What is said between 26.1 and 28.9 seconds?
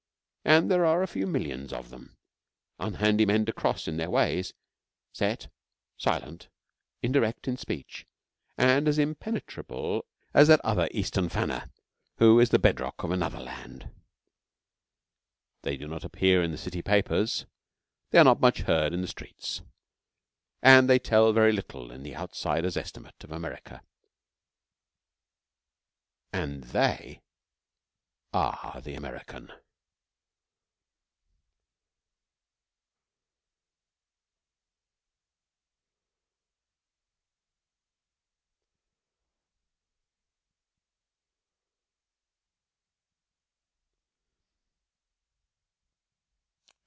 And they are